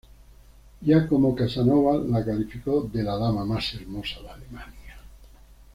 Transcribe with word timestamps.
Giacomo 0.81 1.35
Casanova 1.35 1.93
la 1.99 2.25
calificó 2.25 2.89
de 2.91 3.03
"la 3.03 3.19
dama 3.19 3.45
más 3.45 3.71
hermosa 3.75 4.19
de 4.23 4.29
Alemania". 4.31 4.97